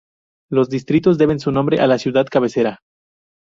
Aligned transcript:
Los 0.51 0.67
distritos 0.67 1.19
deben 1.19 1.39
su 1.39 1.51
nombre 1.51 1.79
a 1.79 1.85
la 1.85 1.99
ciudad 1.99 2.25
cabecera. 2.25 2.79